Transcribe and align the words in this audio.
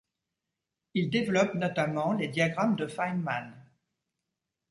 Il 0.95 1.03
y 1.05 1.09
développe 1.11 1.53
notamment 1.53 2.13
les 2.13 2.27
diagrammes 2.27 2.75
de 2.75 2.87
Feynman. 2.87 3.53